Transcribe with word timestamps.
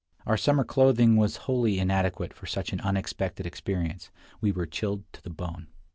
Our 0.25 0.35
summer 0.35 0.63
clothing 0.63 1.15
was 1.15 1.35
wholly 1.45 1.77
inadequate 1.77 2.33
for 2.33 2.47
such 2.47 2.73
an 2.73 2.81
unexpected 2.81 3.45
experience; 3.45 4.09
we 4.41 4.51
were 4.51 4.65
chilled 4.65 5.03
to 5.13 5.21
the 5.21 5.29
bone. 5.29 5.67